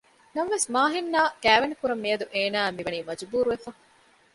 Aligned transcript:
ނަމަވެސް 0.35 0.67
މާހިން 0.73 1.09
އާ 1.13 1.23
ކައިވެނިކުރަން 1.43 2.01
މިޔަދު 2.03 2.25
އޭނާއަށް 2.33 2.77
މި 2.77 2.83
ވަނީ 2.85 2.99
މަޖުބޫރުވެފަ 3.09 3.69